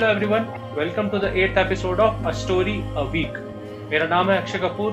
[0.00, 0.44] Hello everyone
[0.76, 3.32] welcome to the eighth episode of a story a week
[3.90, 4.92] मेरा नाम है Akshay Kapoor.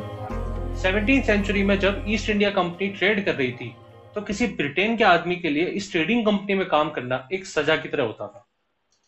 [0.82, 3.72] 17th century में जब ईस्ट इंडिया कंपनी ट्रेड कर रही थी
[4.16, 7.76] तो किसी ब्रिटेन के आदमी के लिए इस ट्रेडिंग कंपनी में काम करना एक सजा
[7.76, 8.46] की तरह होता था।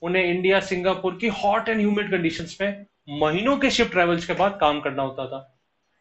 [0.01, 2.85] उन्हें इंडिया सिंगापुर की हॉट एंड ह्यूमिड कंडीशंस में
[3.21, 5.41] महीनों के शिप ट्रेवल्स के बाद काम करना होता था।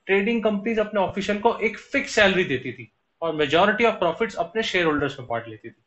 [0.07, 2.91] ट्रेडिंग कंपनीज़ अपने ऑफिशियल को एक फिक्स सैलरी देती थी
[3.23, 5.83] और मेजोरिटी ऑफ़ प्रॉफिट्स अपने शेयर होल्डर्स में बांट लेती थी।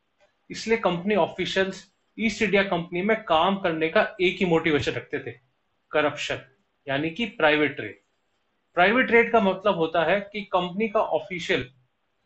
[0.50, 1.84] इसलिए company officials
[2.26, 5.32] East India Company में काम करने का एक ही मोटिवेशन रखते थे
[5.92, 6.40] करप्शन
[6.88, 8.00] यानी कि प्राइवेट ट्रेड
[8.74, 11.70] प्राइवेट ट्रेड का मतलब होता है कि कंपनी का ऑफिशियल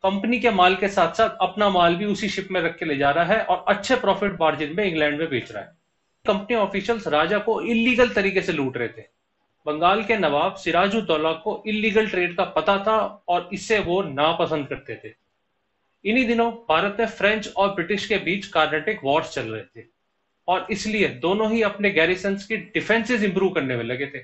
[0.04, 2.96] कंपनी के माल के साथ साथ अपना माल भी उसी शिप में रख के ले
[2.96, 5.72] जा रहा है और अच्छे प्रॉफिट मार्जिन में इंग्लैंड में बेच रहा है।
[6.26, 9.02] कंपनी ऑफिशियल्स राजा को इलीगल तरीके से लूट रहे थे।
[9.66, 15.00] बंगाल के नवाब सिराजुद्दौला को इलीगल ट्रेड का पता था और इससे वो नापसंद करते
[15.04, 15.08] थे।
[16.06, 19.84] इन्हीं दिनों भारत में फ्रेंच और ब्रिटिश के बीच कार्नेटिक वॉर्स चल रहे थे।
[20.48, 24.20] और इसलिए दोनों ही अपने गैरिसन की डिफेंसेस इंप्रूव करने में लगे थे।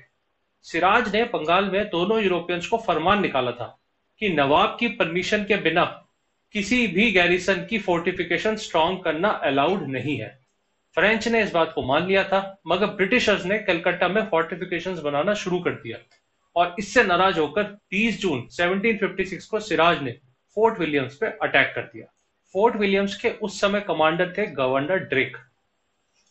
[0.61, 3.79] सिराज ने बंगाल में दोनों यूरोपियंस को फरमान निकाला था
[4.19, 6.05] कि नवाब की परमिशन के बिना
[6.51, 10.39] किसी भी गैरिसन की फोर्टिफिकेशन स्ट्रॉन्ग करना अलाउड नहीं है।
[10.95, 15.33] फ्रेंच ने इस बात को मान लिया था, मगर ब्रिटिशर्स ने कलकत्ता में फोर्टिफिकेशंस बनाना
[15.33, 15.97] शुरू कर दिया।
[16.55, 21.81] और इससे नाराज़ होकर 30 जून 1756 को सिराज ने फोर्ट विलियम्स पे अटैक कर
[21.83, 22.05] दिया।
[22.55, 25.37] फोर्ट विलियम्स के उस समय कमांडर थे गवर्नर ड्रेक।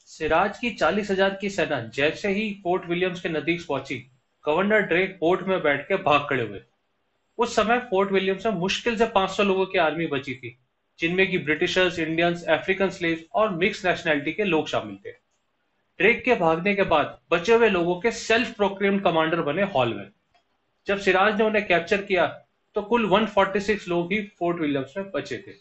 [0.09, 3.97] सिराज की चालीस हज़ार की सेना जैसे ही फोर्ट विलियम्स के नज़दीक पहुँची,
[4.45, 6.61] गवर्नर ड्रेक बोट में बैठ के भाग खड़े हुए।
[7.39, 10.57] उस समय फोर्ट विलियम्स में मुश्किल से 500 लोगों की आर्मी बची थी,
[10.99, 15.11] जिनमें की ब्रिटिशर्स, इंडियंस, अफ्रीकन स्लेव और मिक्स नेशनैलिटी के लोग शामिल थे।
[15.99, 20.11] ड्रेक के भागने के बाद बचे हुए लोगों के सेल्फ प्रोक्लेम्ड कमांडर बने हॉलवेल
[20.87, 22.27] जब सिराज ने उन्हें कैप्चर किया
[22.75, 25.53] तो कुल 146 लोग ही फोर्ट विलियम्स में बचे थे।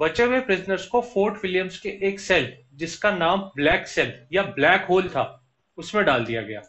[0.00, 4.84] बचे हुए प्रिजनर्स को फोर्ट विलियम्स के एक सेल, जिसका नाम ब्लैक सेल या ब्लैक
[4.84, 6.62] होल था, उसमें डाल दिया गया।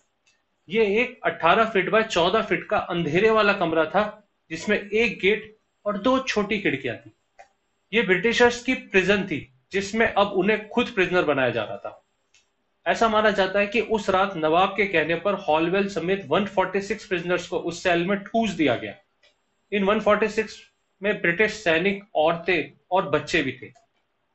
[0.70, 5.58] ये एक 18 फीट बाय 14 फीट का अंधेरे वाला कमरा था, जिसमें एक गेट
[5.86, 7.12] और दो छोटी खिड़कियाँ थी।
[7.94, 12.06] ये ब्रिटिशर्स की प्रिजन थी, जिसमें अब उन्हें खुद प्रिजनर बनाया जा रहा था।
[12.88, 17.48] ऐसा माना जाता है कि उस रात नवाब के कहने पर हॉलवेल समेत 146 प्रिजनर्स
[17.48, 18.96] को उस सेल में ठूस दिया गया।
[19.72, 20.60] इन 146
[21.02, 23.72] में ब्रिटिश सैनिक, औरतें और बच्चे भी थे।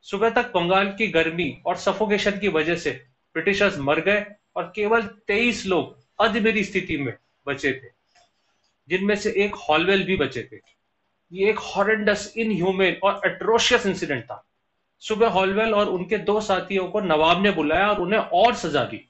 [0.07, 2.91] सुबह तक बंगाल की गर्मी और सफोकेशन की वजह से
[3.35, 4.25] ब्रिटिशर्स मर गए
[4.57, 7.13] और केवल 23 लोग अधमेरी स्थिति में
[7.47, 7.89] बचे थे,
[8.89, 10.61] जिनमें से एक हॉलवेल भी बचे थे।
[11.33, 14.45] ये एक हॉरेंडस इनह्यूमेन और एट्रोशियस इंसिडेंट था।
[15.03, 19.01] सुबह हॉलवेल और उनके दो साथियों को नवाब ने बुलाया और उन्हें और सजा दी।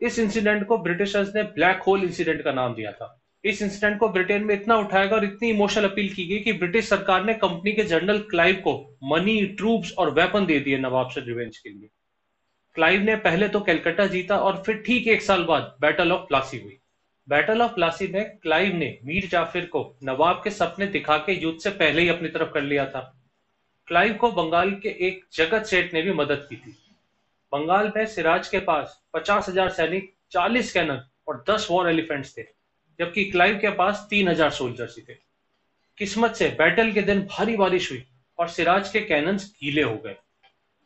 [0.00, 4.08] इस इंसिडेंट को ब्रिटिशर्स ने ब्लैक होल इंसिडेंट का नाम दिया था। इस इंसिडेंट को
[4.08, 7.72] ब्रिटेन में इतना उठाएगा और इतनी इमोशनल अपील की गई कि ब्रिटिश सरकार ने कंपनी
[7.72, 8.74] के जनरल क्लाइव को
[9.04, 11.88] मनी ट्रूप्स और वेपन दे दिए नवाब से रिवेंज के लिए।
[12.76, 16.58] क्लाइव ने पहले तो कैलकाटा जीता और फिर ठीक एक साल बाद बैटल ऑफ़ प्लासी
[16.58, 16.76] हुई।
[17.28, 21.58] बैटल ऑफ़ प्लासी में क्लाइव ने मीर जाफिर को नवाब के सपने दिखा के युद्ध
[21.60, 23.00] से पहले ही अपनी तरफ़ कर लिया था।
[23.88, 26.76] क्लाइव को बंगाल के एक जगत सेठ ने भी मदद की थी।
[27.52, 32.42] बंगाल में सिराज के पास पचास हज़ार सैनिक, चालीस कैनन और दस वॉर एलिफेंट्स थे।
[33.00, 35.14] जबकि क्लाइव के पास तीन हज़ार सोल्जर्स थे।
[35.98, 38.02] किस्मत से बैटल के दिन भारी बारिश हुई
[38.38, 40.16] और सिराज के कैनन्स गीले हो गए।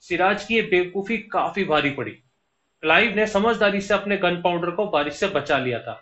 [0.05, 4.87] सिराज की ये बेवकूफ़ी काफ़ी भारी पड़ी। क्लाइव ने समझदारी से अपने गन पाउडर को
[4.87, 6.01] बारिश से बचा लिया था।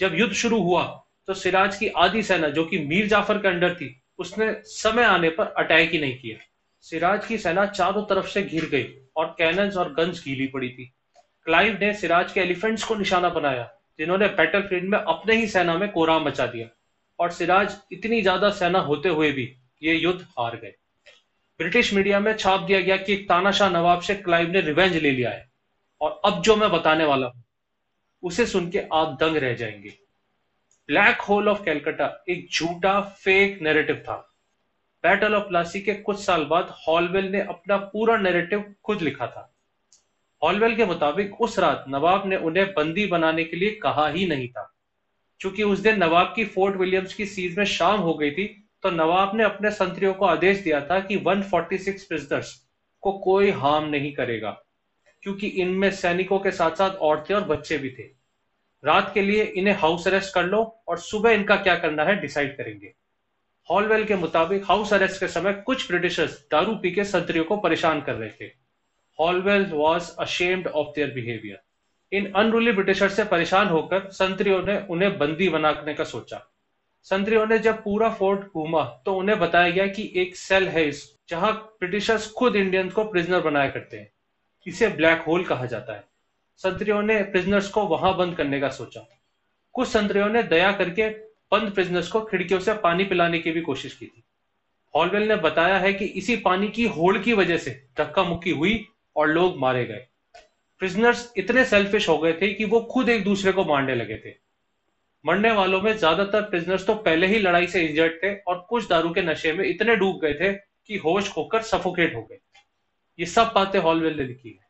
[0.00, 0.84] जब युद्ध शुरू हुआ
[1.28, 5.28] तो सिराज की आधी सेना, जो कि मीर जाफ़र के अंडर थी, उसने समय आने
[5.30, 6.36] पर अटैक ही नहीं किया।
[6.84, 8.86] सिराज की सेना चारों तरफ़ से घिर गई
[9.16, 10.92] और कैनन्स और गन्स गीली पड़ी थी।
[11.46, 13.68] क्लाइव ने सिराज के एलिफेंट्स को निशाना बनाया।
[13.98, 16.68] जिन्होंने बैटल फ़ील्ड में अपने ही सेना में कोराम मचा दिया।
[17.18, 20.74] और सिराज इतनी ज़्यादा सेना होते हुए भी ये युद्ध हार गए।
[21.60, 25.30] ब्रिटिश मीडिया में छाप दिया गया कि तानाशाह नवाब से क्लाइव ने रिवेंज ले लिया
[25.30, 25.48] है।
[26.00, 27.42] और अब जो मैं बताने वाला हूँ,
[28.22, 29.88] उसे सुन के आप दंग रह जाएँगे।
[30.88, 34.16] ब्लैक होल ऑफ़ कैलकाटा एक झूठा फेक नैरेटिव था।
[35.02, 39.55] बैटल ऑफ़ प्लासी के कुछ साल बाद हॉलवेल ने अपना पूरा नैरेटिव खुद लिखा था।
[40.46, 44.48] हॉलवेल के मुताबिक उस रात नवाब ने उन्हें बंदी बनाने के लिए कहा ही नहीं
[44.48, 44.62] था।
[45.40, 48.44] चूँकि उस दिन नवाब की फोर्ट विलियम्स की सीज में शाम हो गई थी
[48.82, 52.54] तो नवाब ने अपने संतरियों को आदेश दिया था कि 146 प्रिजनर्स
[53.02, 54.50] को कोई हार्म नहीं करेगा,
[55.22, 58.02] क्योंकि इनमें सैनिकों के साथ साथ औरतें और बच्चे भी थे।
[58.84, 62.56] रात के लिए इन्हें हाउस अरेस्ट कर लो और सुबह इनका क्या करना है डिसाइड
[62.56, 62.92] करेंगे।
[63.68, 68.00] हॉलवेल के मुताबिक हाउस अरेस्ट के समय कुछ ब्रिटिशर्स दारू पी के संतरियों को परेशान
[68.00, 68.50] कर रहे थे।
[69.20, 71.60] Holwell was ashamed of their behaviour
[72.12, 76.52] in unruly Britisher से परेशान होकर संतरियों ने उन्हें बंदी बनाने का सोचा।
[77.02, 81.18] संतरियों ने जब पूरा फोर्ट घूमा तो उन्हें बताया गया कि एक सेल है इस,
[81.28, 84.12] जहाँ ब्रिटिशर्स खुद इंडियंस को प्रिजनर बनाया करते हैं।
[84.66, 86.04] इसे ब्लैक होल कहा जाता है।
[86.56, 89.08] संतरियों ने प्रिजनर्स को वहाँ बंद करने का सोचा।
[89.72, 91.08] कुछ संतरियों ने दया करके
[91.52, 94.22] बंद प्रिजनर्स को खिड़कियों से पानी पिलाने की भी कोशिश की थी।
[94.94, 98.88] हॉलवेल ने बताया है कि इसी पानी की होड़ की वजह से धक्का मुक्की हुई
[99.16, 100.06] और लोग मारे गए।
[100.80, 104.34] प्रिजनर्स इतने सेल्फिश हो गए थे कि वो खुद एक दूसरे को मारने लगे थे।
[105.24, 109.10] मरने वालों में ज़्यादातर प्रिजनर्स तो पहले ही लड़ाई से इंजर्ड थे और कुछ दारू
[109.10, 112.38] के नशे में इतने डूब गए थे कि होश खोकर सफोकेट हो गए।
[113.18, 114.64] ये सब बातें हॉलवेल ने लिखी है।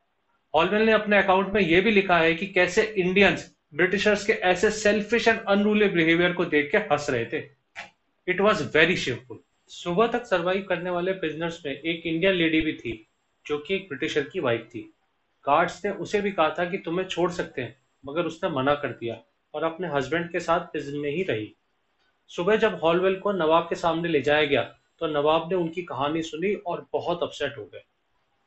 [0.55, 4.71] हॉलवेल ने अपने अकाउंट में यह भी लिखा है कि कैसे इंडियंस ब्रिटिशर्स के ऐसे
[4.71, 7.43] सेल्फिश एंड अनरूली बिहेवियर को देख के हंस रहे थे।
[8.29, 9.39] इट वॉज़ वेरी शेमफुल
[9.71, 13.06] सुबह तक सर्वाइव करने वाले प्रिजनर्स में एक इंडियन लेडी भी थी।
[13.47, 14.81] जो कि एक ब्रिटिशर की वाइफ थी।
[15.45, 18.93] गार्ड्स ने उसे भी कहा था कि तुम्हें छोड़ सकते हैं, मगर उसने मना कर
[18.95, 19.21] दिया
[19.55, 21.55] और अपने हस्बैंड के साथ प्रिजन में ही रही।
[22.31, 24.63] सुबह जब हॉलवेल को नवाब के सामने ले जाया गया
[25.01, 27.83] तो नवाब ने उनकी कहानी सुनी और बहुत अपसेट हो गए।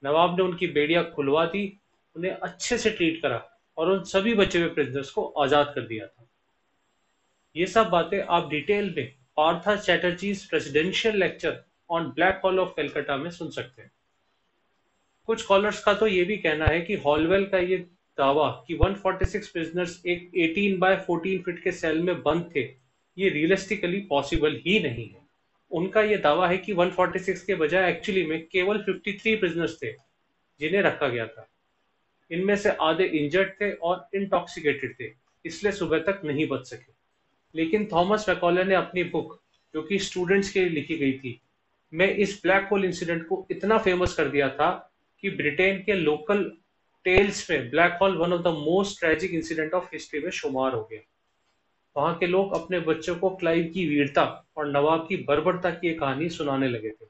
[0.04, 1.80] नवाब ने उनकी बेड़िया खुलवा दी,
[2.16, 3.42] उन्हें अच्छे से ट्रीट करा
[3.78, 6.28] और उन सभी बचे हुए प्रिजनर्स को आज़ाद कर दिया था।
[7.56, 13.18] ये सब बातें आप डिटेल में Partha Chatterjee presidential lecture on black hole of Calcutta
[13.18, 13.92] में सुन सकते हैं।
[15.30, 17.78] कुछ स्कॉलर्स का तो ये भी कहना है कि हॉलवेल का ये
[18.18, 22.62] दावा कि 146 प्रिजनर्स एक 18 बाय 14 फीट के सेल में बंद थे,
[23.18, 25.22] ये रियलिस्टिकली पॉसिबल ही नहीं है।
[25.72, 29.92] उनका ये दावा है कि 146 के बजाय एक्चुअली में केवल 53 प्रिजनर्स थे,
[30.60, 31.48] जिन्हें रखा गया था।
[32.32, 35.14] इनमें से आधे इंजर्ड थे और इंटॉक्सिकेटेड थे,
[35.46, 36.94] इसलिए सुबह तक नहीं बच सके।
[37.56, 39.42] लेकिन थॉमस मैकॉले ने अपनी बुक
[39.74, 41.40] जो कि स्टूडेंट्स के लिए लिखी गई थी,
[41.94, 44.86] मैं इस ब्लैक होल इंसिडेंट को इतना फ़ेमस कर दिया था
[45.22, 46.52] कि ब्रिटेन के लोकल
[47.04, 50.84] टेल्स में black hole, one of the most tragic incident of history में शुमार हो
[50.84, 51.00] गया।
[51.98, 56.30] वहाँ के लोग अपने बच्चों को क्लाइव की वीरता और नवाब की बर्बरता की कहानी
[56.30, 57.06] सुनाने लगे थे।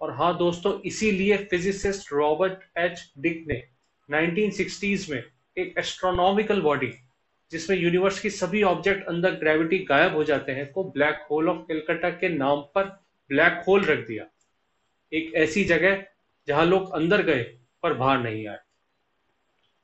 [0.00, 3.62] और हाँ दोस्तों, इसीलिए फिजिसिस्ट रॉबर्ट एच डिक ने
[4.10, 5.24] 1960s में
[5.58, 6.92] एक एस्ट्रोनॉमिकल बॉडी
[7.50, 11.66] जिसमें यूनिवर्स की सभी ऑब्जेक्ट अंदर ग्रेविटी गायब हो जाते हैं, को ब्लैक होल ऑफ़
[11.68, 12.84] कलकत्ता के नाम पर
[13.28, 14.26] ब्लैक होल रख दिया।
[15.12, 16.04] एक ऐसी जगह
[16.48, 17.42] जहाँ लोग अंदर गए
[17.82, 18.58] पर बाहर नहीं आए।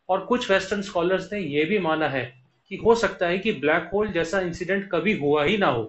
[0.08, 2.24] और कुछ वेस्टर्न स्कॉलर्स ने यह भी माना है
[2.70, 5.84] कि हो सकता है कि ब्लैक होल जैसा इंसिडेंट कभी हुआ ही ना हो,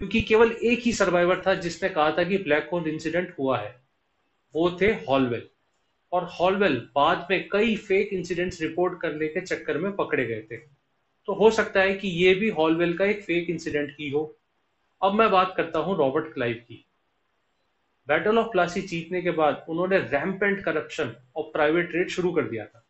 [0.00, 3.74] क्योंकि केवल एक ही सर्वाइवर था जिसने कहा था कि ब्लैक होल इंसिडेंट हुआ है।
[4.54, 5.48] वो थे हॉलवेल
[6.12, 10.56] और हॉलवेल बाद में कई फेक इंसिडेंट्स रिपोर्ट करने के चक्कर में पकड़े गए थे।
[11.28, 14.24] तो हो सकता है कि ये भी हॉलवेल का एक फेक इंसिडेंट ही हो।
[15.02, 16.84] अब मैं बात करता हूँ रॉबर्ट क्लाइव की।
[18.08, 22.64] बैटल ऑफ़ प्लासी जीतने के बाद उन्होंने रैम्पेंट करप्शन और प्राइवेट ट्रेड शुरू कर दिया
[22.66, 22.84] था।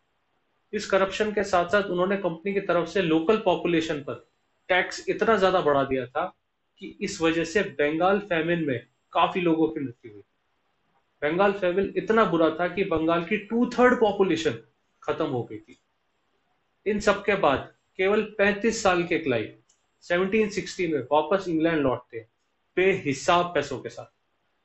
[0.73, 4.26] इस करप्शन के साथ साथ उन्होंने कंपनी की तरफ़ से लोकल पॉपुलेशन पर
[4.69, 6.25] टैक्स इतना ज़्यादा बढ़ा दिया था
[6.81, 8.79] कि इस वजह से बंगाल फैमिन में
[9.12, 10.23] काफ़ी लोगों की मृत्यु हुई।
[11.23, 14.58] बंगाल फैमिन इतना बुरा था कि बंगाल की टू थर्ड पॉपुलेशन
[15.03, 15.79] खत्म हो गई थी।
[16.87, 19.55] इन सब के बाद केवल 35 साल के क्लाइव
[20.05, 22.26] 1760 में वापस इंग्लैंड लौटते,
[22.76, 24.12] बेहिसाब पैसों के साथ।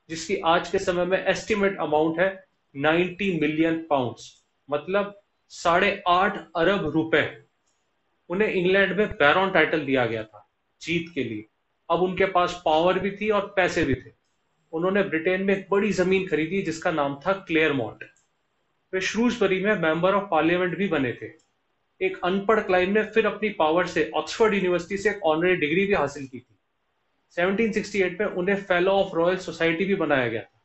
[0.08, 2.28] जिसकी आज के समय में एस्टिमेट अमाउंट है
[2.74, 4.32] 90 मिलियन पाउंड्स
[4.68, 7.22] मतलब साढ़े आठ अरब रुपए.
[8.30, 10.48] उन्हें इंग्लैंड में बैरॉन टाइटल दिया गया था,
[10.82, 11.44] जीत के लिए.
[11.90, 14.12] अब उनके पास पावर भी थी और पैसे भी थे.
[14.72, 18.04] उन्होंने ब्रिटेन में एक बड़ी ज़मीन खरीदी जिसका नाम था क्लेयरमोंट
[18.92, 21.30] वे श्रूसबरी में मेंबर ऑफ़ पार्लियामेंट भी बने थे.
[22.00, 25.94] एक अनपढ़ क्लाइम ने फिर अपनी पावर से ऑक्सफोर्ड यूनिवर्सिटी से एक ऑनरी डिग्री भी
[25.94, 26.57] हासिल की थी.
[27.32, 30.60] 1768 में उन्हें फेलो ऑफ़ रॉयल सोसाइटी भी बनाया गया था।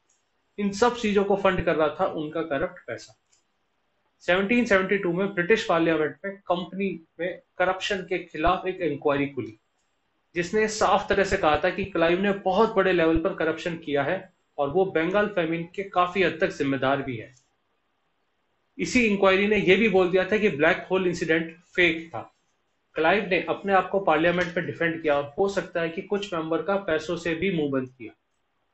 [0.57, 3.15] इन सब चीज़ों को फंड कर रहा था उनका करप्ट पैसा
[4.23, 6.89] 1772 में ब्रिटिश पार्लियामेंट में कंपनी
[7.19, 9.57] में करप्शन के खिलाफ एक इंक्वायरी खुली,
[10.35, 14.03] जिसने साफ़ तरह से कहा था कि क्लाइव ने बहुत बड़े लेवल पर करप्शन किया
[14.03, 17.33] है और वो बंगाल फेमिन के काफ़ी हद तक जिम्मेदार भी है।
[18.77, 22.29] इसी इंक्वायरी ने यह भी बोल दिया था कि ब्लैक होल इंसिडेंट फेक था।
[22.95, 26.33] क्लाइव ने अपने आप को पार्लियामेंट में डिफेंड किया। और हो सकता है कि कुछ
[26.33, 28.13] मेंबर का पैसों से भी मुँह बंद किया।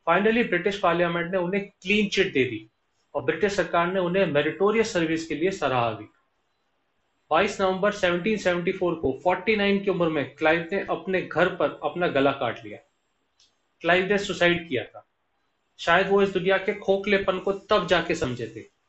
[0.06, 2.70] फाइनली ब्रिटिश पार्लियामेंट ने उन्हें क्लीन चिट दे दी
[3.16, 6.06] और ब्रिटिश सरकार ने उन्हें मेरिटोरियस सर्विस के लिए सराहा भी।
[7.30, 12.32] 22 नवंबर 1774 को 49 की उम्र में क्लाइव ने अपने घर पर अपना गला
[12.32, 12.80] काट लिया।
[13.82, 15.06] क्लाइव ने सुसाइड किया था।
[15.80, 18.80] शायद वो इस दुनिया के खोखलेपन को तब जाके समझे थे।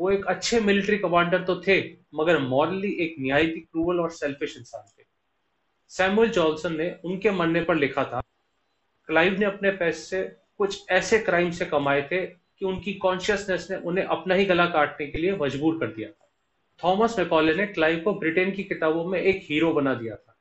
[0.00, 1.80] वो एक अच्छे मिलिट्री कमांडर तो थे
[2.16, 5.04] मगर मॉरली एक निहायती क्रूवल और सेल्फिश इंसान थे।
[5.90, 8.20] सैमुअल जॉनसन ने उनके मरने पर लिखा था,
[9.08, 10.22] क्लाइव ने अपने पैसे
[10.58, 15.06] कुछ ऐसे क्राइम से कमाए थे कि उनकी कॉन्शियसनेस ने उन्हें अपना ही गला काटने
[15.06, 16.08] के लिए मजबूर कर दिया
[16.80, 20.36] थॉमस मैकॉले ने क्लाइव को ब्रिटेन की किताबों में एक हीरो बना दिया था,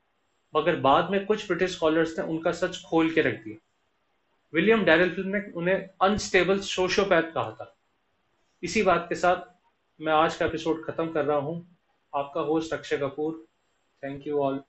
[0.53, 3.57] मगर बाद में कुछ ब्रिटिश स्कॉलर्स ने उनका सच खोल के रख दिया।
[4.53, 7.75] विलियम डैरल ने उन्हें अनस्टेबल सोशियोपैथ कहा था।
[8.63, 9.54] इसी बात के साथ
[9.99, 11.77] मैं आज का एपिसोड ख़त्म कर रहा हूँ।
[12.13, 13.33] आपका host Akshay Kapoor.
[14.03, 14.59] Thank you all